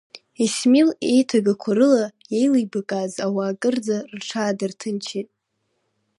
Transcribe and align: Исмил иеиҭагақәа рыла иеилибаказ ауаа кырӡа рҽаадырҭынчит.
Исмил 0.43 0.89
иеиҭагақәа 1.07 1.71
рыла 1.77 2.05
иеилибаказ 2.33 3.13
ауаа 3.25 3.53
кырӡа 3.61 3.97
рҽаадырҭынчит. 4.17 5.29